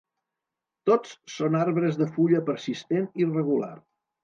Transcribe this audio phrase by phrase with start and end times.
[0.89, 3.73] Tots són arbres de fulla persistent i regular.